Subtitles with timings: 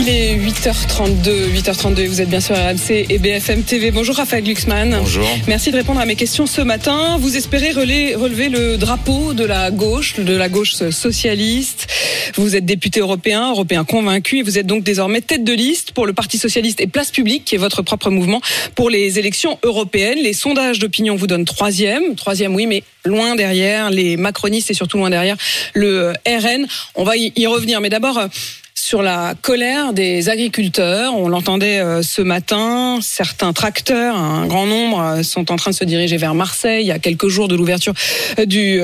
[0.00, 3.90] Il est 8h32, 8h32 et vous êtes bien sur RMC et BFM TV.
[3.90, 4.96] Bonjour Raphaël Glucksmann.
[4.96, 5.26] Bonjour.
[5.48, 7.16] Merci de répondre à mes questions ce matin.
[7.18, 11.88] Vous espérez relever, relever le drapeau de la gauche, de la gauche socialiste.
[12.36, 16.06] Vous êtes député européen, européen convaincu et vous êtes donc désormais tête de liste pour
[16.06, 18.40] le Parti socialiste et Place publique, qui est votre propre mouvement
[18.76, 20.18] pour les élections européennes.
[20.22, 24.98] Les sondages d'opinion vous donnent troisième, troisième oui, mais loin derrière les macronistes et surtout
[24.98, 25.36] loin derrière
[25.74, 26.68] le RN.
[26.94, 28.20] On va y revenir, mais d'abord
[28.78, 31.14] sur la colère des agriculteurs.
[31.14, 33.00] On l'entendait euh, ce matin.
[33.02, 36.84] Certains tracteurs, un grand nombre, euh, sont en train de se diriger vers Marseille.
[36.84, 37.92] Il y a quelques jours de l'ouverture
[38.38, 38.80] euh, du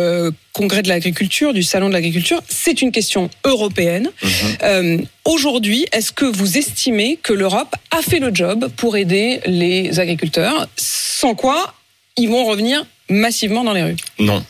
[0.52, 2.42] congrès de l'agriculture, du salon de l'agriculture.
[2.48, 4.10] C'est une question européenne.
[4.22, 5.06] Mhm.
[5.24, 10.68] Aujourd'hui, est-ce que vous estimez que l'Europe a fait le job pour aider les agriculteurs,
[10.76, 11.74] sans quoi
[12.16, 14.44] ils vont revenir massivement dans les rues Non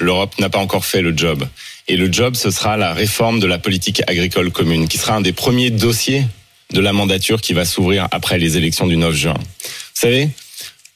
[0.00, 1.46] l'Europe n'a pas encore fait le job.
[1.88, 5.20] Et le job, ce sera la réforme de la politique agricole commune, qui sera un
[5.20, 6.24] des premiers dossiers
[6.72, 9.34] de la mandature qui va s'ouvrir après les élections du 9 juin.
[9.34, 10.28] Vous savez,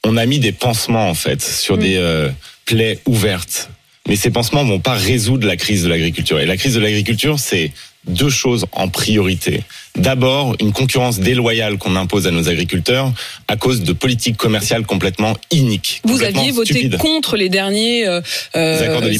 [0.03, 2.29] on a mis des pansements en fait sur des euh,
[2.65, 3.69] plaies ouvertes,
[4.07, 6.39] mais ces pansements vont pas résoudre la crise de l'agriculture.
[6.39, 7.71] Et la crise de l'agriculture, c'est
[8.07, 9.63] deux choses en priorité.
[9.95, 13.11] D'abord, une concurrence déloyale qu'on impose à nos agriculteurs
[13.47, 16.01] à cause de politiques commerciales complètement iniques.
[16.03, 18.21] Vous aviez voté contre les derniers euh,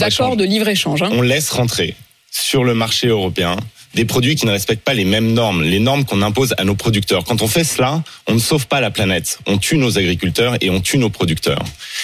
[0.02, 1.02] accords de livre-échange.
[1.02, 1.09] Hein.
[1.13, 1.95] On laisse rentrer
[2.30, 3.56] sur le marché européen
[3.95, 6.75] des produits qui ne respectent pas les mêmes normes, les normes qu'on impose à nos
[6.75, 7.23] producteurs.
[7.23, 10.69] Quand on fait cela, on ne sauve pas la planète, on tue nos agriculteurs et
[10.69, 11.63] on tue nos producteurs.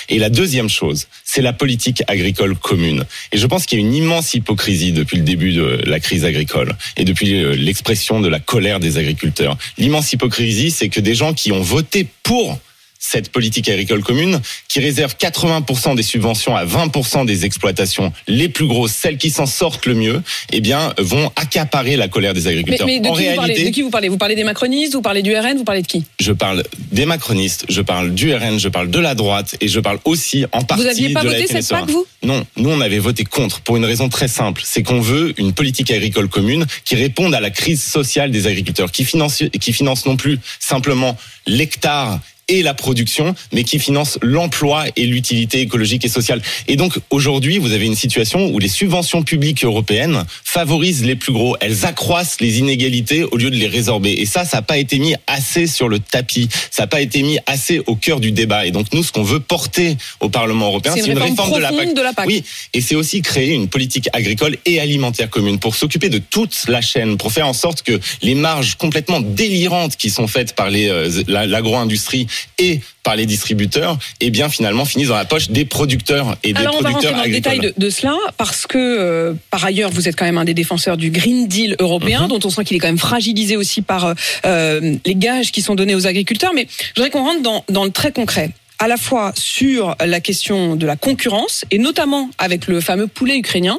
[0.10, 3.06] Et la deuxième chose, c'est la politique agricole commune.
[3.32, 6.26] Et je pense qu'il y a une immense hypocrisie depuis le début de la crise
[6.26, 9.58] agricole et depuis euh, l'expression de la colère des agriculteurs.
[9.78, 12.58] L'immense hypocrisie, c'est que des gens qui ont voté pour
[13.02, 18.68] cette politique agricole commune qui réserve 80% des subventions à 20% des exploitations les plus
[18.68, 20.22] grosses, celles qui s'en sortent le mieux,
[20.54, 22.86] eh bien, vont accaparer la colère des agriculteurs.
[22.86, 24.08] Mais, de, qui vous parlez, de qui vous parlez?
[24.08, 26.06] Vous parlez des macronistes, vous parlez du RN, vous parlez de qui?
[26.20, 29.80] Je parle des macronistes, je parle du RN, je parle de la droite et je
[29.80, 32.06] parle aussi en partie vous aviez pas de voté cette PAC, vous?
[32.24, 35.54] Non, nous on avait voté contre pour une raison très simple, c'est qu'on veut une
[35.54, 40.06] politique agricole commune qui réponde à la crise sociale des agriculteurs, qui finance, qui finance
[40.06, 41.18] non plus simplement
[41.48, 42.20] l'hectare
[42.52, 46.42] et la production, mais qui finance l'emploi et l'utilité écologique et sociale.
[46.68, 51.32] Et donc aujourd'hui, vous avez une situation où les subventions publiques européennes favorisent les plus
[51.32, 51.56] gros.
[51.62, 54.12] Elles accroissent les inégalités au lieu de les résorber.
[54.12, 56.50] Et ça, ça n'a pas été mis assez sur le tapis.
[56.72, 58.66] Ça n'a pas été mis assez au cœur du débat.
[58.66, 61.72] Et donc nous, ce qu'on veut porter au Parlement européen, c'est une, réforme, de, la
[61.72, 61.94] PAC.
[61.94, 62.28] de la PAC.
[62.28, 66.66] Oui, et c'est aussi créer une politique agricole et alimentaire commune pour s'occuper de toute
[66.68, 70.70] la chaîne, pour faire en sorte que les marges complètement délirantes qui sont faites par
[70.70, 75.50] les euh, l'agro-industrie et par les distributeurs, et eh bien finalement finissent dans la poche
[75.50, 78.78] des producteurs et des Alors on va rentrer dans le détail de, cela parce que
[78.78, 82.28] euh, par ailleurs vous êtes quand même un des défenseurs du Green Deal européen, mhm.
[82.28, 84.14] dont on sent qu'il est quand même fragilisé aussi par
[84.46, 86.54] euh, les gages qui sont donnés aux agriculteurs.
[86.54, 90.20] Mais je voudrais qu'on rentre dans, dans le très concret à la fois sur la
[90.20, 93.78] question de la concurrence, et notamment avec le fameux poulet ukrainien,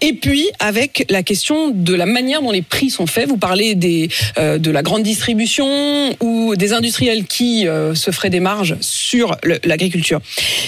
[0.00, 3.28] et puis avec la question de la manière dont les prix sont faits.
[3.28, 8.30] Vous parlez des, euh, de la grande distribution ou des industriels qui euh, se feraient
[8.30, 10.20] des marges sur l'agriculture.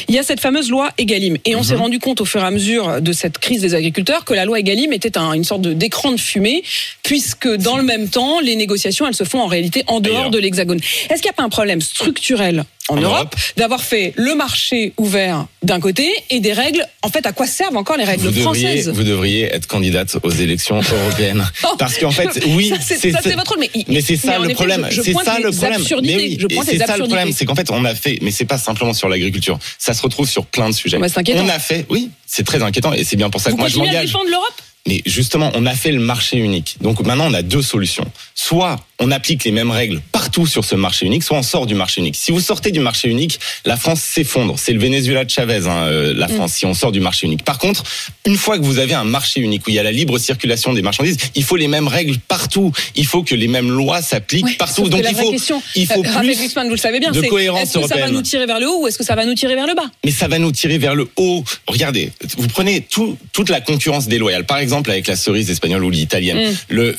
[0.08, 1.82] Il y a cette fameuse loi Egalim, et on s'est mhm.
[1.82, 4.58] rendu compte au fur et à mesure de cette crise des agriculteurs que la loi
[4.58, 6.64] Egalim était un, une sorte d'écran de, fumée,
[7.04, 10.38] puisque dans le même temps, les négociations, elles se font en réalité en dehors de
[10.38, 10.80] l'Hexagone.
[11.08, 15.46] Est-ce qu'il n'y a pas un problème structurel en, Europe, d'avoir fait le marché ouvert
[15.62, 16.86] d'un côté et des règles.
[17.02, 20.16] En fait, à quoi servent encore les règles vous françaises devriez, Vous devriez être candidate
[20.22, 21.44] aux élections européennes.
[21.64, 23.58] Oh, Parce qu'en fait, oui, c'est votre rôle.
[23.58, 24.86] Mais, mais c'est ça le problème.
[24.90, 25.82] C'est ça le problème.
[26.02, 28.58] Mais oui, c'est ça le problème, c'est qu'en fait, on a fait, mais c'est pas
[28.58, 29.58] simplement sur l'agriculture.
[29.78, 30.98] Ça se retrouve sur plein de sujets.
[30.98, 33.68] Bah, on a fait, oui, c'est très inquiétant et c'est bien pour ça que moi
[33.68, 34.06] je m'engage.
[34.06, 34.62] défendre l'Europe?
[34.86, 36.76] Mais justement, on a fait le marché unique.
[36.80, 38.04] Donc maintenant, on a deux solutions.
[38.34, 41.74] Soit on applique les mêmes règles partout sur ce marché unique, soit on sort du
[41.74, 42.16] marché unique.
[42.16, 44.58] Si vous sortez du marché unique, la France s'effondre.
[44.58, 47.44] C'est le Venezuela de Chavez, hein, euh, la France, si on sort du marché unique.
[47.44, 47.82] Par contre,
[48.24, 50.72] une fois que vous avez un marché unique où il y a la libre circulation
[50.72, 52.72] des marchandises, il faut les mêmes règles partout.
[52.94, 54.88] Il faut que les mêmes lois s'appliquent partout.
[54.88, 57.78] Donc il faut, question, il faut euh, plus vous le savez bien, de cohérence Est-ce
[57.80, 59.54] que ça va nous tirer vers le haut ou est-ce que ça va nous tirer
[59.54, 59.90] vers le bas?
[60.04, 61.44] Mais ça va nous tirer vers le haut.
[61.66, 64.46] Regardez, vous prenez tout, toute la concurrence déloyale.
[64.46, 66.50] Par exemple, avec la cerise espagnole ou l'italienne.
[66.50, 66.56] Mm.
[66.68, 66.96] Le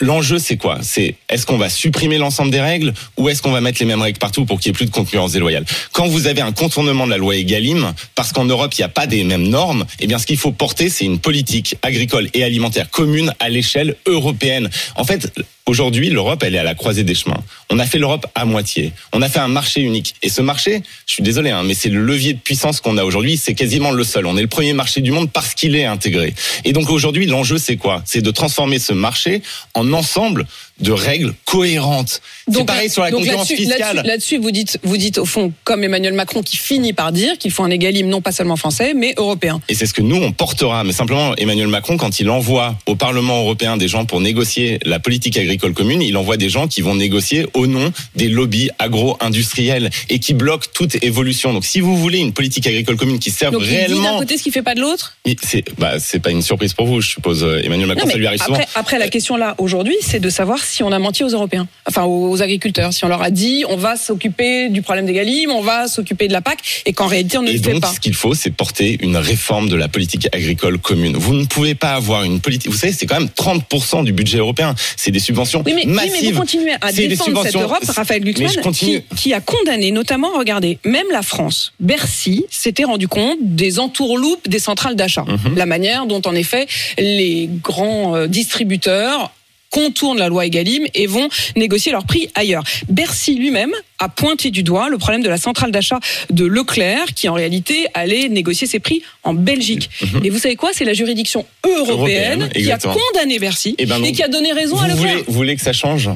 [0.00, 0.78] L'enjeu, c'est quoi?
[0.82, 4.02] C'est est-ce qu'on va supprimer l'ensemble des règles ou est-ce qu'on va mettre les mêmes
[4.02, 7.06] règles partout pour qu'il n'y ait plus de concurrence déloyale Quand vous avez un contournement
[7.06, 10.06] de la loi Egalim, parce qu'en Europe, il n'y a pas des mêmes normes, eh
[10.06, 14.70] bien, ce qu'il faut porter, c'est une politique agricole et alimentaire commune à l'échelle européenne.
[14.96, 15.32] En fait,
[15.68, 17.42] Aujourd'hui, l'Europe, elle est à la croisée des chemins.
[17.70, 18.92] On a fait l'Europe à moitié.
[19.12, 20.14] On a fait un marché unique.
[20.22, 23.02] Et ce marché, je suis désolé, hein, mais c'est le levier de puissance qu'on a
[23.02, 23.36] aujourd'hui.
[23.36, 24.26] C'est quasiment le seul.
[24.26, 26.34] On est le premier marché du monde parce qu'il est intégré.
[26.64, 28.00] Et donc aujourd'hui, l'enjeu, c'est quoi?
[28.04, 29.42] C'est de transformer ce marché
[29.74, 30.46] en ensemble
[30.80, 32.20] de règles cohérentes.
[32.52, 34.02] C'est pareil sur la concurrence fiscale.
[34.04, 37.50] Là-dessus, vous dites, vous dites au fond, comme Emmanuel Macron, qui finit par dire qu'il
[37.50, 39.60] faut un égalim non pas seulement français, mais européen.
[39.68, 40.84] Et c'est ce que nous on portera.
[40.84, 44.98] Mais simplement, Emmanuel Macron, quand il envoie au Parlement européen des gens pour négocier la
[44.98, 49.90] politique agricole commune, il envoie des gens qui vont négocier au nom des lobbies agro-industriels
[50.08, 51.52] et qui bloquent toute évolution.
[51.52, 54.42] Donc, si vous voulez une politique agricole commune qui serve Donc, réellement, d'un côté ce
[54.42, 55.16] qui fait pas de l'autre?
[55.42, 57.42] c'est bah c'est pas une surprise pour vous, je suppose.
[57.44, 58.68] euh, Emmanuel Macron, Non, ça lui arrive après, souvent.
[58.74, 62.04] après, la question là aujourd'hui, c'est de savoir si on a menti aux Européens, enfin
[62.04, 65.62] aux agriculteurs, si on leur a dit on va s'occuper du problème des galimes, on
[65.62, 67.92] va s'occuper de la PAC, et qu'en réalité on ne Et le fait pas.
[67.92, 71.16] ce qu'il faut, c'est porter une réforme de la politique agricole commune.
[71.16, 72.70] Vous ne pouvez pas avoir une politique.
[72.70, 74.74] Vous savez, c'est quand même 30% du budget européen.
[74.96, 76.12] C'est des subventions Oui mais, oui, massives.
[76.22, 78.72] mais vous continuez à défendre cette Europe, Raphaël Glucksmann,
[79.16, 84.58] qui a condamné, notamment, regardez, même la France, Bercy s'était rendu compte des entourloupes des
[84.58, 85.24] centrales d'achat.
[85.26, 85.56] Mhm.
[85.56, 86.66] La manière dont, en effet,
[86.98, 89.32] les grands euh, distributeurs
[89.80, 92.64] contournent la loi Egalim et vont négocier leur prix ailleurs.
[92.88, 96.00] Bercy lui-même a pointé du doigt le problème de la centrale d'achat
[96.30, 99.90] de Leclerc qui en réalité allait négocier ses prix en Belgique.
[100.24, 100.70] Et vous savez quoi?
[100.72, 102.44] C'est la juridiction européenne, Mhm.
[102.46, 105.10] Européenne, qui a condamné Bercy Eh ben et qui a donné raison Vous à Leclerc.
[105.12, 106.08] voulez, vous voulez que ça change?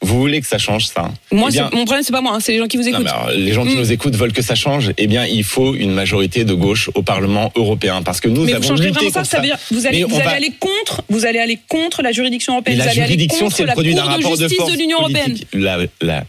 [0.00, 2.40] Vous voulez que ça change ça Moi, Eh bien, mon problème, c'est pas moi, hein,
[2.40, 3.06] c'est les gens qui vous écoutent.
[3.06, 3.78] alors, les gens qui Mm.
[3.80, 4.92] nous écoutent veulent que ça change.
[4.96, 8.52] Eh bien, il faut une majorité de gauche au Parlement européen, parce que nous mais
[8.52, 11.02] vous avons changerez lutté ça, contre ça veut dire vous allez, vous va- aller contre,
[11.08, 13.94] vous allez aller contre la juridiction Mais européenne, la vous allez juridiction, c'est le produit
[13.94, 15.36] d'un rapport de de l'Union européenne.
[15.52, 16.24] la,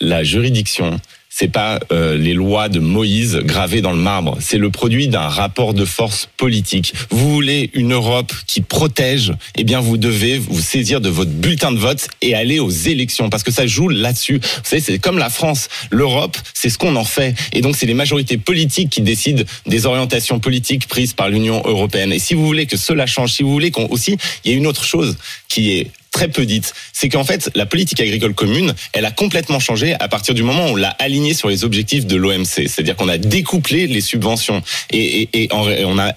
[0.00, 1.00] la juridiction,
[1.36, 4.36] c'est pas euh, les lois de Moïse gravées dans le marbre.
[4.38, 6.94] C'est le produit d'un rapport de force politique.
[7.10, 11.72] Vous voulez une Europe qui protège Eh bien, vous devez vous saisir de votre bulletin
[11.72, 14.38] de vote et aller aux élections, parce que ça joue là-dessus.
[14.38, 15.68] Vous savez, c'est comme la France.
[15.90, 17.34] L'Europe, c'est ce qu'on en fait.
[17.52, 22.12] Et donc, c'est les majorités politiques qui décident des orientations politiques prises par l'Union européenne.
[22.12, 24.56] Et si vous voulez que cela change, si vous voulez qu'on aussi, il y a
[24.56, 25.16] une autre chose
[25.48, 29.58] qui est très peu dite, c'est qu'en fait, la politique agricole commune, elle a complètement
[29.58, 32.46] changé à partir du moment où on l'a alignée sur les objectifs de l'OMC.
[32.46, 34.62] C'est-à-dire qu'on a découplé les subventions.
[34.90, 36.14] Et, et, et on a,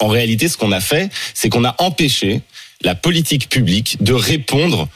[0.00, 2.40] en réalité, ce qu'on a fait, c'est qu'on a empêché
[2.80, 4.88] la politique publique de répondre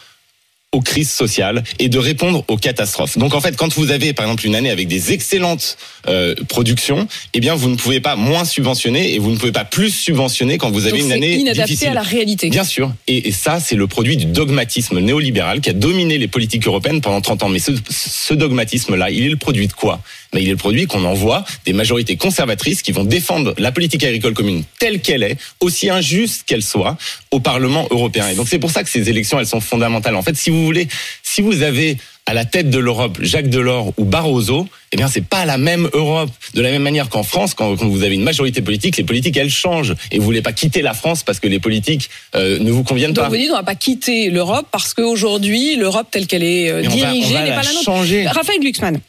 [0.72, 3.18] aux crises sociales et de répondre aux catastrophes.
[3.18, 5.76] Donc en fait, quand vous avez par exemple une année avec des excellentes
[6.08, 9.64] euh, productions, eh bien vous ne pouvez pas moins subventionner et vous ne pouvez pas
[9.64, 11.88] plus subventionner quand vous avez Donc une année inadapté difficile.
[11.88, 12.50] à la réalité.
[12.50, 12.92] Bien sûr.
[13.08, 17.00] Et, et ça, c'est le produit du dogmatisme néolibéral qui a dominé les politiques européennes
[17.00, 17.48] pendant 30 ans.
[17.48, 20.00] Mais ce, ce dogmatisme-là, il est le produit de quoi?
[20.32, 24.04] Ben, Il est le produit qu'on envoie des majorités conservatrices qui vont défendre la politique
[24.04, 26.96] agricole commune telle qu'elle est, aussi injuste qu'elle soit,
[27.32, 28.28] au Parlement européen.
[28.28, 30.14] Et donc c'est pour ça que ces élections, elles sont fondamentales.
[30.14, 30.88] En fait, si vous voulez,
[31.22, 35.24] si vous avez à la tête de l'Europe Jacques Delors ou Barroso, eh bien c'est
[35.24, 36.30] pas la même Europe.
[36.54, 39.36] De la même manière qu'en France, quand, quand vous avez une majorité politique, les politiques
[39.36, 39.94] elles changent.
[40.12, 43.12] Et vous voulez pas quitter la France parce que les politiques euh, ne vous conviennent
[43.12, 43.30] Donc pas.
[43.30, 47.34] vous dites on va pas quitter l'Europe parce qu'aujourd'hui l'Europe telle qu'elle est euh, dirigée
[47.34, 48.34] n'est pas la nôtre.
[48.34, 49.00] Raphaël Glucksmann,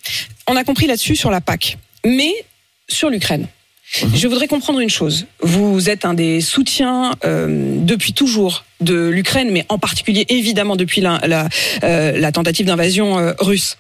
[0.47, 2.33] on a compris là-dessus sur la PAC, mais
[2.87, 3.47] sur l'Ukraine.
[4.03, 4.15] Mhm.
[4.15, 5.25] Je voudrais comprendre une chose.
[5.41, 11.01] Vous êtes un des soutiens euh, depuis toujours de l'Ukraine, mais en particulier évidemment depuis
[11.01, 11.49] la, la,
[11.83, 13.77] euh, la tentative d'invasion euh, russe.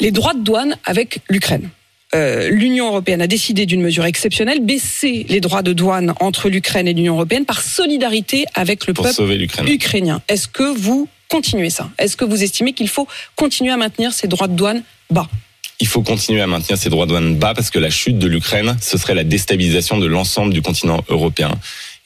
[0.00, 1.70] Les droits de douane avec l'Ukraine.
[2.48, 6.92] L'Union européenne a décidé d'une mesure exceptionnelle, baisser les droits de douane entre l'Ukraine et
[6.92, 9.32] l'Union européenne par solidarité avec le pour peuple
[9.66, 10.22] ukrainien.
[10.28, 11.90] Est-ce que vous continuez ça?
[11.98, 15.28] Est-ce que vous estimez qu'il faut continuer à maintenir ces droits de douane bas?
[15.80, 18.26] Il faut continuer à maintenir ces droits de douane bas parce que la chute de
[18.26, 21.50] l'Ukraine, ce serait la déstabilisation de l'ensemble du continent européen.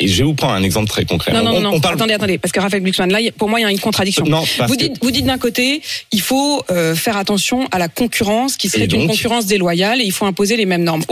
[0.01, 1.33] Et je vais vous prendre un exemple très concret.
[1.33, 3.49] Non, On- non, on- non, on parle- attendez, attendez, parce que Raphaël Glucksmann, là, pour
[3.49, 4.25] moi, il y a une contradiction.
[4.27, 5.83] Non, Vous que- dites, vous dites d'un côté,
[6.13, 10.05] il faut euh, faire attention à la concurrence, qui serait donc une concurrence déloyale, et
[10.05, 11.03] il faut imposer les mêmes normes.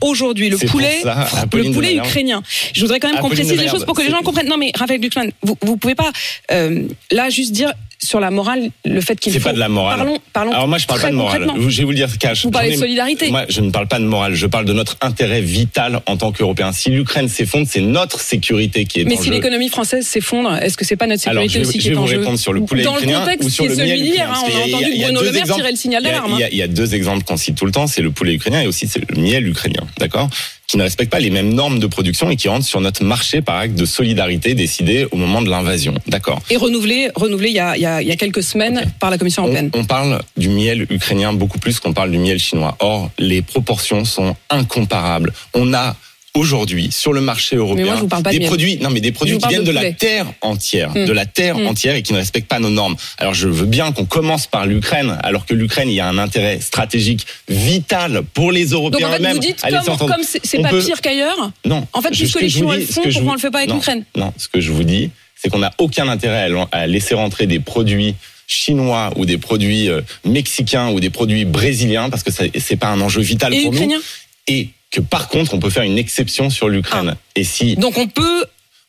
[0.00, 2.42] Aujourd'hui, le poulet, ça, le poulet ukrainien.
[2.72, 4.48] Je voudrais quand même qu'on précise les choses pour que les gens comprennent.
[4.48, 6.10] Non, mais Raphaël Glucksmann, vous, vous pouvez pas
[6.50, 9.48] euh, là juste dire sur la morale le fait qu'il C'est faut.
[9.48, 9.98] pas de la morale.
[9.98, 10.52] Parlons, parlons.
[10.52, 11.46] Alors moi je parle pas de morale.
[11.68, 12.44] Je vais vous le dire cash.
[12.44, 13.30] Vous parlez de solidarité.
[13.30, 14.34] Moi je ne parle pas de morale.
[14.34, 16.72] Je parle de notre intérêt vital en tant qu'Européens.
[16.72, 19.32] Si l'Ukraine s'effondre, c'est notre sécurité qui est Mais en si jeu.
[19.34, 21.94] l'économie française s'effondre, est-ce que c'est pas notre sécurité je vais, aussi je qui vais
[21.94, 23.68] est en vous jeu répondre sur le poulet Dans ukrainien le contexte ou sur qui
[23.68, 25.76] le est celui miel d'hier, ukrainien, hein, on a entendu Bruno Le Maire tirer le
[25.76, 26.38] signal d'alarme.
[26.50, 28.66] Il y a deux exemples qu'on cite tout le temps, c'est le poulet ukrainien et
[28.66, 30.28] aussi c'est le miel ukrainien, d'accord?
[30.72, 33.42] Qui ne respecte pas les mêmes normes de production et qui rentre sur notre marché
[33.42, 37.60] par acte de solidarité décidé au moment de l'invasion, d'accord Et renouvelé, renouvelé il y
[37.60, 39.70] a, il y a, quelques semaines par la Commission on, européenne.
[39.74, 42.74] on parle du miel ukrainien beaucoup plus qu'on parle du miel chinois.
[42.80, 45.34] Or, les proportions sont incomparables.
[45.52, 45.94] On a
[46.34, 49.00] aujourd'hui sur le marché européen moi, je vous parle pas de des produits non mais
[49.00, 52.12] des produits qui viennent de de, la terre entière de la terre entière et qui
[52.12, 52.96] ne respectent pas nos normes.
[53.18, 56.18] Alors je veux bien qu'on commence par l'Ukraine alors que l'Ukraine il y a un
[56.18, 59.32] intérêt stratégique vital pour les Donc Européens en fait, eux-mêmes.
[59.34, 61.86] vous dites, laisser comme c'est pas peut- pire qu'ailleurs, non.
[61.92, 63.58] En fait, Je- ce que les Chinois dis- font, pourquoi vous- on le fait pas
[63.58, 64.04] avec l'Ukraine.
[64.16, 67.58] non ce que je vous dis c'est qu'on n'a aucun intérêt à, laisser rentrer des
[67.60, 68.14] produits
[68.46, 73.00] chinois ou des produits euh, mexicains ou des produits brésiliens parce que c'est pas un
[73.00, 73.78] enjeu vital Et pour nous.
[73.78, 73.98] ukrainien
[74.46, 77.16] et que par contre on peut faire une exception sur l'Ukraine.
[77.34, 78.44] Et si Donc on peut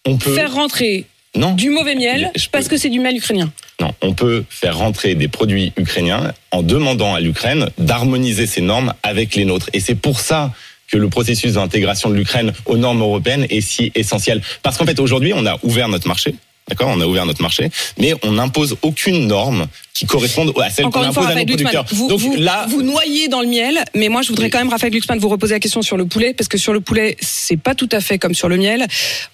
[0.06, 0.42] on peut Ah.
[0.42, 1.06] faire rentrer
[1.36, 1.54] non.
[1.54, 3.52] du mauvais miel Je parce que c'est du miel ukrainien.
[3.82, 8.94] non on peut faire rentrer des produits ukrainiens en demandant à l'Ukraine d'harmoniser ses normes
[9.02, 9.70] avec les nôtres.
[9.74, 10.52] Et c'est pour ça
[10.92, 14.42] que le processus d'intégration de l'Ukraine aux normes européennes est si essentiel.
[14.62, 16.36] Parce qu'en fait aujourd'hui on a ouvert notre marché
[16.70, 20.86] D'accord, on a ouvert notre marché, mais on n'impose aucune norme qui corresponde à celle
[20.86, 21.86] qu'on impose à nos producteurs.
[21.92, 24.70] vous, Donc vous, là, vous noyez dans le miel, mais moi je voudrais quand même,
[24.70, 27.58] Raphaël Glucksmann, vous reposer la question sur le poulet, parce que sur le poulet, c'est
[27.58, 28.88] pas tout à fait comme sur le miel.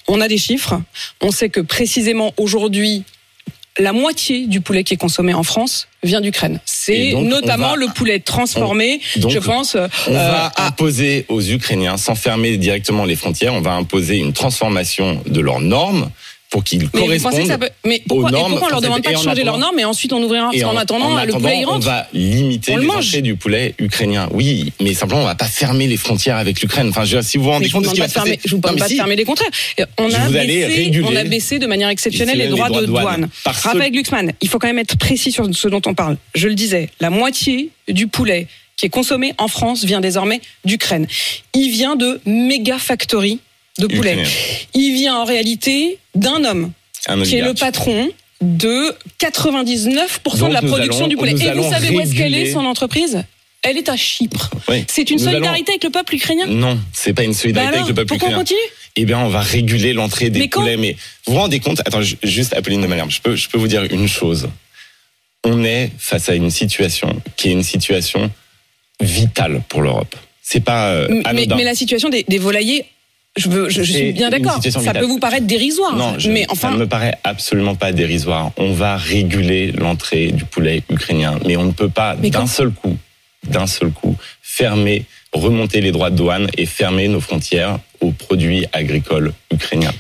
[0.07, 0.81] On a des chiffres.
[1.21, 3.03] On sait que précisément aujourd'hui,
[3.77, 6.59] la moitié du poulet qui est consommé en France vient d'Ukraine.
[6.65, 9.75] C'est notamment va- le poulet transformé, donc, je pense.
[9.75, 14.17] On euh, va à- imposer aux Ukrainiens, sans fermer directement les frontières, on va imposer
[14.17, 16.09] une transformation de leurs normes
[16.49, 17.45] pour qu'ils correspondent.
[17.45, 17.69] ça peut...
[17.85, 19.77] Mais pourquoi, aux et normes pourquoi on leur demande pas Et de changer leurs normes
[19.79, 22.83] et ensuite on ouvrira Et en, attendant, en le poulet on va limiter On le
[22.83, 24.27] les entrées du poulet ukrainien.
[24.33, 26.89] Oui, mais simplement, on va pas fermer les frontières avec l'Ukraine.
[26.89, 28.13] Enfin, je veux dire, si vous vous rendez compte de ce qui pas va se
[28.13, 28.49] fermer, passer.
[28.49, 29.49] je vous mais pas de fermer les contraires.
[29.77, 33.29] Et On a, baissé, on a baissé de manière exceptionnelle les les droits de douane.
[33.43, 36.17] Parce que- Raphaël Glucksmann, il faut quand même être précis sur ce dont on parle.
[36.33, 41.05] Je le disais, la moitié du poulet qui est consommé en France vient désormais d'Ukraine.
[41.53, 43.39] Il vient de méga factory
[43.79, 44.17] de poulet.
[44.74, 46.71] Il vient en réalité d'un homme
[47.07, 48.09] Un qui est le patron
[48.41, 51.31] de 99% Donc de la production allons- du poulet.
[51.31, 53.24] Et vous savez où est-ce qu'elle est, son entreprise?
[53.62, 54.50] Elle est à Chypre.
[54.69, 54.86] Oui.
[54.88, 56.45] C'est une Nous allons- solidarité avec le peuple ukrainien?
[56.48, 58.39] Non, c'est pas une Bah solidarité alors, avec le peuple pourquoi on ukrainien.
[58.39, 58.74] continue?
[58.95, 60.77] Eh bien, on va réguler l'entrée des Mais poulets.
[60.77, 60.95] Mais
[61.25, 63.67] vous vous rendez compte Attends, ju- juste Apolline de Malherbe, je peux, je peux vous
[63.67, 64.48] dire une chose.
[65.43, 68.31] On est face à une situation qui est une situation
[69.01, 70.15] vitale pour l'Europe.
[70.41, 72.86] C'est pas euh, mais la situation des, des volaillers,
[73.38, 74.59] je, veux, je, je C'est suis bien d'accord.
[74.63, 75.95] Ça peut vous paraître dérisoire.
[75.95, 78.51] Non, je- mais ça enfin, ne me paraît absolument pas dérisoire.
[78.57, 82.98] On va réguler l'entrée du poulet ukrainien, mais on ne peut pas d'un seul coup,
[83.48, 88.65] d'un seul coup, fermer, remonter les droits de douane et fermer nos frontières aux produits
[88.74, 89.91] agricoles ukrainiens.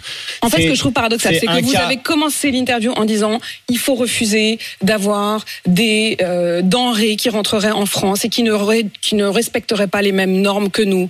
[0.41, 3.05] en fait, ce que je trouve paradoxal, c'est que vous cas- avez commencé l'interview en
[3.05, 8.53] disant il faut refuser d'avoir des euh, denrées qui rentreraient en France et qui ne,
[8.53, 11.09] ré- qui ne respecteraient pas les mêmes normes que nous.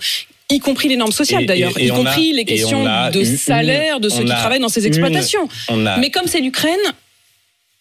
[0.52, 4.10] Y compris les normes sociales d'ailleurs, y a- compris les questions de une- salaire de
[4.10, 5.48] ceux qui travaillent dans ces exploitations.
[5.68, 6.80] A, Mais comme c'est l'Ukraine,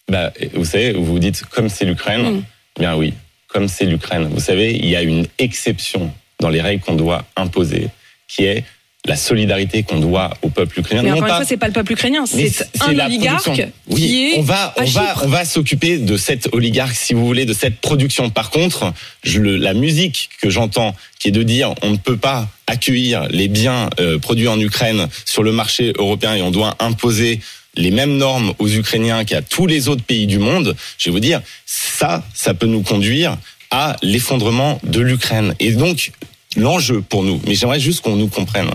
[0.08, 2.36] bah, vous savez, vous vous dites comme c'est l'Ukraine.
[2.36, 2.42] Mm.
[2.78, 3.14] Bien oui,
[3.48, 4.28] comme c'est l'Ukraine.
[4.30, 7.88] Vous savez, il y a une exception dans les règles qu'on doit imposer,
[8.28, 8.64] qui est
[9.08, 11.02] la solidarité qu'on doit au peuple ukrainien.
[11.02, 13.50] mais Non encore une pas- fois, c'est pas le peuple ukrainien, c'est un oligarque
[13.94, 15.22] qui est on va, à on va, Chypre.
[15.24, 18.30] on va s'occuper de cet oligarque, si vous voulez, de cette production.
[18.30, 18.92] Par contre,
[19.24, 23.26] je le, la musique que j'entends, qui est de dire on ne peut pas accueillir
[23.30, 27.40] les biens euh, produits en Ukraine sur le marché européen et on doit imposer
[27.76, 31.20] les mêmes normes aux Ukrainiens qu'à tous les autres pays du monde, je vais vous
[31.20, 33.36] dire, ça, ça peut nous conduire
[33.70, 35.54] à l'effondrement de l'Ukraine.
[35.60, 36.10] Et donc,
[36.56, 38.68] l'enjeu pour nous, mais j'aimerais juste qu'on nous comprenne,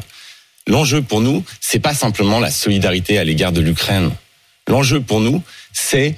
[0.68, 4.12] L'enjeu pour nous, c'est pas simplement la solidarité à l'égard de l'Ukraine.
[4.68, 5.42] L'enjeu pour nous,
[5.74, 6.16] c'est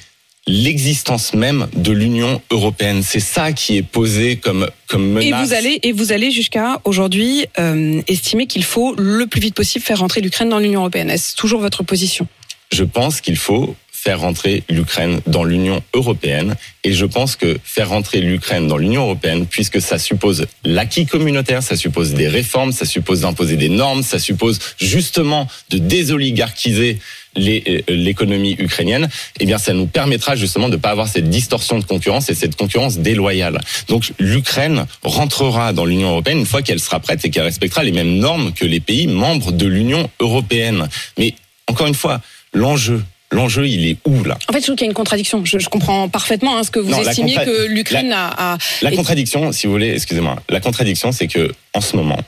[0.48, 3.02] l'existence même de l'Union européenne.
[3.02, 5.48] C'est ça qui est posé comme comme Et menace.
[5.48, 9.84] vous allez et vous allez jusqu'à aujourd'hui euh, estimer qu'il faut le plus vite possible
[9.84, 11.10] faire rentrer l'Ukraine dans l'Union européenne.
[11.10, 12.28] Est-ce toujours votre position?
[12.72, 13.76] Je pense qu'il faut
[14.06, 19.02] faire rentrer l'Ukraine dans l'Union européenne et je pense que faire rentrer l'Ukraine dans l'Union
[19.02, 24.04] européenne puisque ça suppose l'acquis communautaire, ça suppose des réformes, ça suppose d'imposer des normes,
[24.04, 27.00] ça suppose justement de désoligarchiser
[27.40, 29.10] euh, l'économie ukrainienne,
[29.40, 32.36] eh bien ça nous permettra justement de ne pas avoir cette distorsion de concurrence et
[32.36, 33.60] cette concurrence déloyale.
[33.88, 37.92] Donc l'Ukraine rentrera dans l'Union européenne une fois qu'elle sera prête et qu'elle respectera les
[37.92, 40.90] mêmes normes que les pays membres de l'Union européenne.
[41.18, 41.34] Mais
[41.68, 42.22] encore une fois,
[42.54, 44.38] l'enjeu L'enjeu, il est où là?
[44.50, 45.44] En fait, je trouve qu'il y a une contradiction.
[45.44, 48.92] Je, je comprends parfaitement hein, ce que vous Non, contra- que l'Ukraine a, a- La
[48.92, 52.20] contradiction, si vous voulez, excusez-moi, la contradiction, c'est que en ce moment,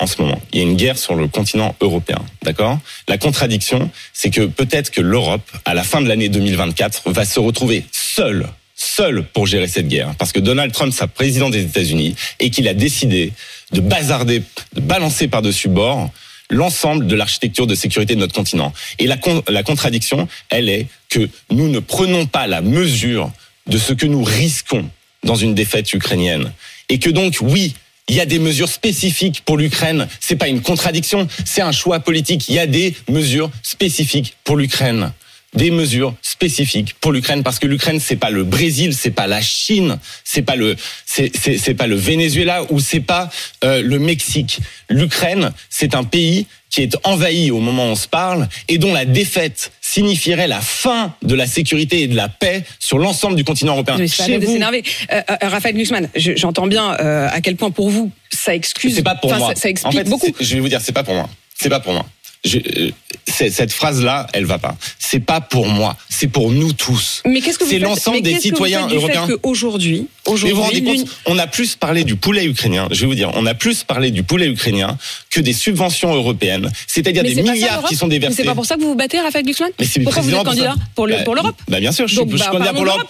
[0.00, 2.78] en ce moment, il y a une guerre sur le continent européen, d'accord?
[3.08, 7.40] La contradiction, c'est que peut-être que l'Europe, à la fin de l'année 2024, va se
[7.40, 12.14] retrouver seule, seule pour gérer cette guerre, parce que Donald Trump, sera président des États-Unis,
[12.40, 13.32] et qu'il a décidé
[13.72, 14.42] de bazarder,
[14.74, 16.10] de balancer par-dessus bord
[16.50, 18.72] l'ensemble de l'architecture de sécurité de notre continent.
[18.98, 23.30] Et la, la contradiction, elle est que nous ne prenons pas la mesure
[23.66, 24.88] de ce que nous risquons
[25.22, 26.52] dans une défaite ukrainienne.
[26.88, 27.74] Et que donc, oui,
[28.08, 30.06] il y a des mesures spécifiques pour l'Ukraine.
[30.20, 32.48] C'est pas une contradiction, c'est un choix politique.
[32.48, 35.12] Il y a des mesures spécifiques pour l'Ukraine
[35.54, 39.40] des mesures spécifiques pour l'Ukraine parce que l'Ukraine c'est pas le Brésil, c'est pas la
[39.40, 43.30] Chine, c'est pas le c'est c'est pas le Venezuela ou c'est pas
[43.64, 44.60] euh, le Mexique.
[44.88, 48.92] L'Ukraine, c'est un pays qui est envahi au moment où on se parle et dont
[48.92, 53.44] la défaite signifierait la fin de la sécurité et de la paix sur l'ensemble du
[53.44, 53.96] continent européen.
[53.96, 54.82] Mais Chez vous, euh,
[55.12, 58.96] euh, Raphaël Glucksmann, j'entends bien euh, à quel point pour vous ça excuse.
[58.96, 59.54] C'est pas pour moi.
[59.54, 60.26] Ça, ça explique en fait, beaucoup.
[60.40, 61.28] Je vais vous dire, c'est pas pour moi.
[61.64, 62.04] C'est pas pour moi.
[62.44, 62.90] Je, euh,
[63.26, 64.76] cette phrase-là, elle va pas.
[64.98, 67.22] C'est pas pour moi, c'est pour nous tous.
[67.24, 69.26] Mais qu'est-ce que C'est l'ensemble des citoyens européens.
[69.42, 72.86] Aujourd'hui, aujourd'hui, vous vous rendez compte, on a plus parlé du poulet ukrainien.
[72.90, 74.98] Je vais vous dire, on a plus parlé du poulet ukrainien
[75.30, 78.36] que des subventions européennes, c'est-à-dire des milliards qui sont déversés.
[78.36, 79.70] C'est pas pour ça que vous vous battez, Raphaël Glucksmann?
[79.80, 81.56] Mais c'est Pourquoi vous êtes candidat pour bah, l'Europe?
[81.66, 83.08] bah, Bien sûr, je Donc, suis, bah, candidat pour l'Europe.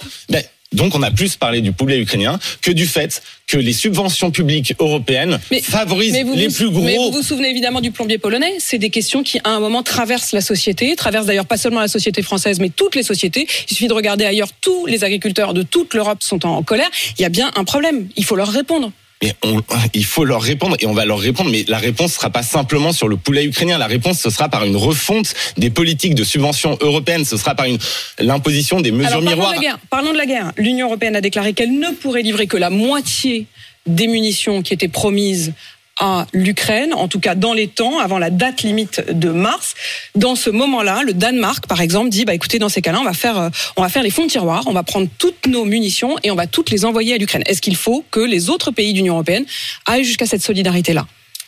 [0.75, 4.75] Donc on a plus parlé du poulet ukrainien que du fait que les subventions publiques
[4.79, 6.83] européennes favorisent les plus gros.
[6.83, 8.55] Mais vous vous souvenez évidemment du plombier polonais.
[8.59, 11.89] C'est des questions qui à un moment traversent la société, traversent d'ailleurs pas seulement la
[11.89, 13.47] société française, mais toutes les sociétés.
[13.69, 14.49] Il suffit de regarder ailleurs.
[14.61, 16.89] Tous les agriculteurs de toute l'Europe sont en colère.
[17.19, 18.09] Il y a bien un problème.
[18.17, 18.93] Il faut leur répondre.
[19.25, 19.63] Mais on,
[19.95, 21.51] il faut leur répondre et on va leur répondre.
[21.51, 23.79] Mais la réponse sera pas simplement sur le poulet ukrainien.
[23.79, 27.25] La réponse ce sera par une refonte des politiques de subvention européennes.
[27.25, 27.79] Ce sera par une
[28.19, 29.55] l'imposition des mesures Alors, miroirs.
[29.55, 29.79] Parlons de la guerre.
[29.89, 30.53] Parlons de la guerre.
[30.59, 33.47] L'Union européenne a déclaré qu'elle ne pourrait livrer que la moitié
[33.87, 35.55] des munitions qui étaient promises
[36.01, 39.75] à l'Ukraine, en tout cas dans les temps, avant la date limite de mars.
[40.15, 43.13] Dans ce moment-là, le Danemark, par exemple, dit bah écoutez, dans ces cas-là, on va
[43.13, 46.17] faire, euh, on va faire les fonds de tiroir, on va prendre toutes nos munitions
[46.23, 47.43] et on va toutes les envoyer à l'Ukraine.
[47.47, 49.45] Est-ce qu'il faut que les autres pays de l'Union européenne
[49.87, 51.07] aillent jusqu'à cette solidarité-là?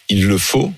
[0.09, 0.73] Il le faut.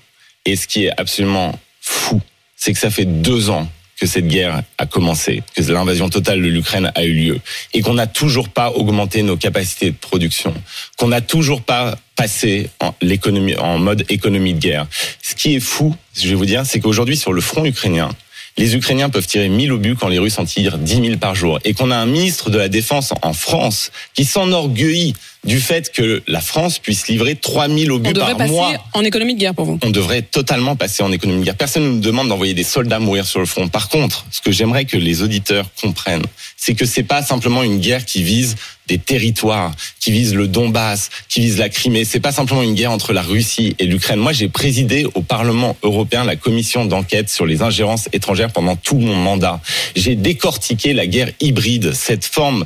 [0.45, 2.19] Et ce qui est absolument fou,
[2.55, 3.67] c'est que ça fait deux ans
[3.99, 7.39] que cette guerre a commencé, que l'invasion totale de l'Ukraine a eu lieu,
[7.73, 10.53] et qu'on n'a toujours pas augmenté nos capacités de production,
[10.97, 14.87] qu'on n'a toujours pas passé en, l'économie, en mode économie de guerre.
[15.21, 18.09] Ce qui est fou, je vais vous dire, c'est qu'aujourd'hui sur le front ukrainien,
[18.57, 21.59] les Ukrainiens peuvent tirer 1000 obus quand les Russes en tirent 10 000 par jour.
[21.63, 25.13] Et qu'on a un ministre de la Défense en France qui s'enorgueillit
[25.45, 28.33] du fait que la France puisse livrer 3000 obus par mois.
[28.35, 29.79] On devrait passer en économie de guerre pour vous.
[29.83, 31.55] On devrait totalement passer en économie de guerre.
[31.55, 33.67] Personne ne nous demande d'envoyer des soldats mourir sur le front.
[33.69, 36.25] Par contre, ce que j'aimerais que les auditeurs comprennent,
[36.57, 41.09] c'est que c'est pas simplement une guerre qui vise des territoires, qui vise le Donbass,
[41.29, 42.03] qui vise la Crimée.
[42.05, 44.19] C'est pas simplement une guerre entre la Russie et l'Ukraine.
[44.19, 48.97] Moi, j'ai présidé au Parlement européen la commission d'enquête sur les ingérences étrangères pendant tout
[48.97, 49.61] mon mandat.
[49.95, 52.65] J'ai décortiqué la guerre hybride, cette forme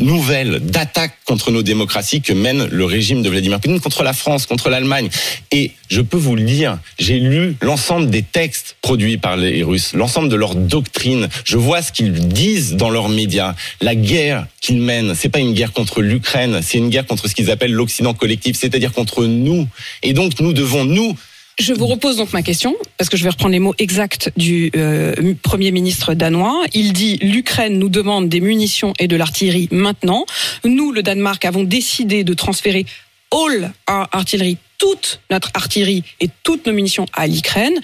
[0.00, 4.46] nouvelle d'attaque contre nos démocraties que mène le régime de Vladimir Poutine contre la France,
[4.46, 5.08] contre l'Allemagne.
[5.52, 9.92] Et je peux vous le dire, j'ai lu l'ensemble des textes produits par les Russes,
[9.94, 11.28] l'ensemble de leur doctrine.
[11.44, 13.54] Je vois ce qu'ils disent dans leurs médias.
[13.80, 17.34] La guerre qu'ils mènent, c'est pas une guerre contre l'Ukraine, c'est une guerre contre ce
[17.34, 19.68] qu'ils appellent l'Occident collectif, c'est-à-dire contre nous.
[20.02, 21.16] Et donc nous devons nous
[21.60, 24.70] je vous repose donc ma question, parce que je vais reprendre les mots exacts du
[24.76, 26.64] euh, Premier ministre danois.
[26.74, 30.24] Il dit l'Ukraine nous demande des munitions et de l'artillerie maintenant.
[30.64, 32.86] Nous, le Danemark, avons décidé de transférer
[33.32, 37.74] all our artillerie, toute notre artillerie et toutes nos munitions à l'Ukraine.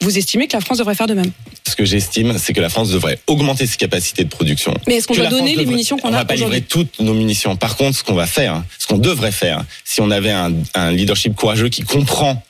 [0.00, 1.30] Vous estimez que la France devrait faire de même?
[1.66, 4.74] Ce que j'estime, c'est que la France devrait augmenter ses capacités de production.
[4.86, 7.14] Mais est-ce qu'on doit donner les munitions qu'on a On va pas livrer toutes nos
[7.14, 7.56] munitions.
[7.56, 10.92] Par contre, ce qu'on va faire, ce qu'on devrait faire, si on avait un, un
[10.92, 12.42] leadership courageux qui comprend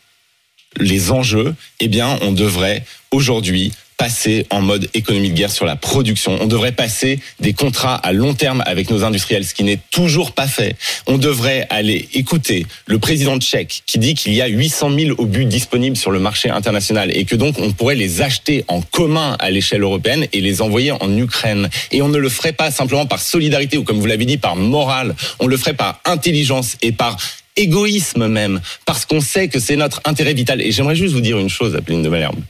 [0.79, 5.77] les enjeux, eh bien, on devrait aujourd'hui passer en mode économie de guerre sur la
[5.77, 6.37] production.
[6.41, 10.33] On devrait passer des contrats à long terme avec nos industriels, ce qui n'est toujours
[10.33, 10.77] pas fait.
[11.07, 15.45] On devrait aller écouter le président tchèque qui dit qu'il y a 800 000 obus
[15.45, 19.51] disponibles sur le marché international et que donc on pourrait les acheter en commun à
[19.51, 21.69] l'échelle européenne et les envoyer en Ukraine.
[21.93, 24.57] Et on ne le ferait pas simplement par solidarité ou comme vous l'avez dit par
[24.57, 25.15] morale.
[25.39, 27.17] On le ferait par intelligence et par
[27.57, 30.61] égoïsme même, parce qu'on sait que c'est notre intérêt vital.
[30.61, 32.41] Et j'aimerais juste vous dire une chose, Appeline de Malherbe.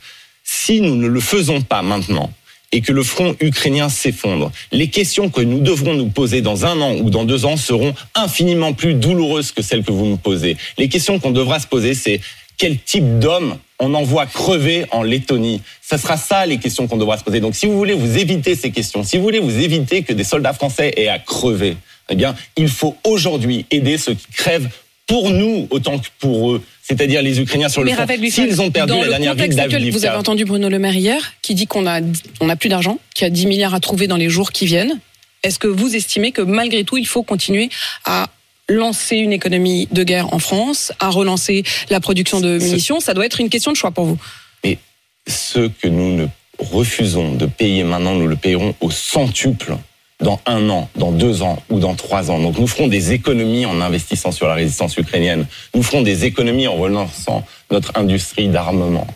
[0.43, 2.31] Si nous ne le faisons pas maintenant,
[2.75, 6.81] et que le front ukrainien s'effondre, les questions que nous devrons nous poser dans un
[6.81, 10.57] an ou dans deux ans seront infiniment plus douloureuses que celles que vous nous posez.
[10.77, 12.21] Les questions qu'on devra se poser, c'est
[12.59, 15.63] quel type d'homme on envoie crever en Lettonie?
[15.89, 17.39] Ce sera ça les questions qu'on devra se poser.
[17.39, 20.25] Donc si vous voulez vous éviter ces questions, si vous voulez vous éviter que des
[20.25, 21.77] soldats français aient à crever,
[22.11, 24.69] eh bien, il faut aujourd'hui aider ceux qui crèvent
[25.07, 28.07] pour nous autant que pour eux, c'est-à-dire les Ukrainiens sur le front.
[28.31, 29.99] S'ils ont perdu la dernière ville d'Avdivka.
[29.99, 32.01] Vous avez entendu Bruno Le Maire hier qui dit qu'on a,
[32.41, 34.67] on a plus d'argent, qu'il y a 10 milliards à trouver dans les jours qui
[34.67, 34.99] viennent.
[35.43, 37.69] Est-ce que vous estimez que malgré tout, il faut continuer
[38.07, 38.29] à
[38.69, 43.01] lancer une économie de guerre en France, à relancer la production de munitions?
[43.01, 44.19] Ça doit être une question de choix pour vous.
[44.65, 44.79] Mais
[45.27, 46.27] ce que nous ne
[46.59, 49.77] refusons de payer maintenant, nous le payerons au centuple
[50.25, 52.41] dans un an, dans deux ans ou dans trois ans.
[52.41, 55.47] Donc nous ferons des économies en investissant sur la résistance ukrainienne.
[55.75, 59.07] Nous ferons des économies en relançant notre industrie d'armement.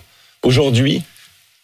[0.42, 1.03] Aujourd'hui,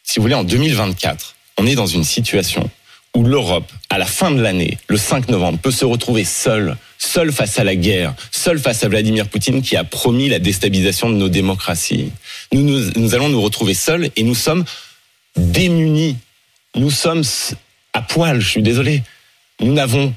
[0.03, 2.69] si vous voulez, en 2024, on est dans une situation
[3.15, 7.31] où l'Europe, à la fin de l'année, le 5 novembre, peut se retrouver seule, seule
[7.31, 11.17] face à la guerre, seule face à Vladimir Poutine qui a promis la déstabilisation de
[11.17, 12.11] nos démocraties.
[12.53, 14.65] Nous, nous, allons nous retrouver seuls et nous sommes
[15.37, 16.17] démunis.
[16.75, 17.23] Nous sommes
[17.93, 19.03] à poil, je suis désolé.
[19.61, 20.12] Nous n'avons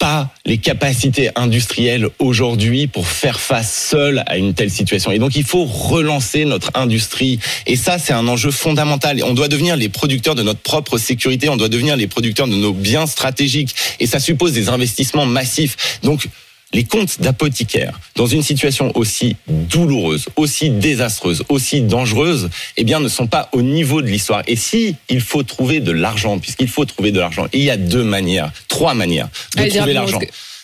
[0.00, 5.12] pas les capacités industrielles aujourd'hui pour faire face seul à une telle situation.
[5.12, 7.38] Et donc il faut relancer notre industrie.
[7.66, 9.22] Et ça, c'est un enjeu fondamental.
[9.22, 12.56] On doit devenir les producteurs de notre propre sécurité, on doit devenir les producteurs de
[12.56, 13.74] nos biens stratégiques.
[14.00, 16.00] Et ça suppose des investissements massifs.
[16.02, 16.28] Donc
[16.72, 23.08] les comptes d'apothicaires, dans une situation aussi douloureuse, aussi désastreuse, aussi dangereuse, eh bien, ne
[23.08, 24.42] sont pas au niveau de l'histoire.
[24.46, 27.76] Et si il faut trouver de l'argent, puisqu'il faut trouver de l'argent, il y a
[27.76, 30.20] deux manières, trois manières de Allez, trouver l'argent.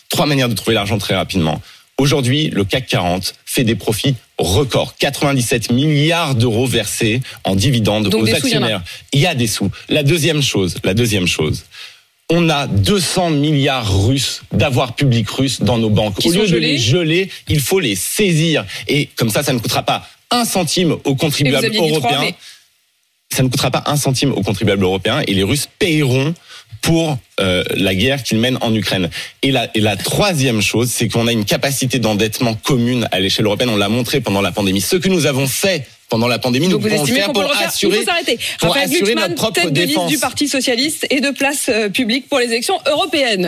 [0.09, 1.61] Trois manières de trouver l'argent très rapidement.
[1.99, 4.95] Aujourd'hui, le CAC 40 fait des profits records.
[4.99, 8.83] 97 milliards d'euros versés en dividendes Donc aux sous, il y actionnaires.
[9.13, 9.71] Il y a des sous.
[9.89, 11.65] La deuxième chose, la deuxième chose.
[12.29, 16.19] On a 200 milliards russes d'avoirs publics russes dans nos banques.
[16.19, 18.65] Qui Au lieu de les geler, il faut les saisir.
[18.89, 22.21] Et comme ça, ça ne coûtera pas un centime aux contribuables européens.
[22.21, 22.35] mais
[23.31, 26.35] Ça ne coûtera pas un centime aux contribuables européens et les Russes paieront
[26.83, 29.09] pour euh, la guerre qu'ils mènent en Ukraine.
[29.43, 33.47] Et la, et la troisième chose, c'est qu'on a une capacité d'endettement commune à l'échelle
[33.47, 33.71] européenne.
[33.71, 34.81] On l'a montré pendant la pandémie.
[34.81, 37.41] Ce que nous avons fait pendant la pandémie, donc nous vous estimez faire qu'on peut
[37.41, 37.69] pour le refaire.
[37.69, 38.39] assurer Il faut s'arrêter.
[38.61, 42.47] Raphaël Glucksmann, tête de liste du Parti socialiste et de place euh, publique pour les
[42.47, 43.45] élections européennes.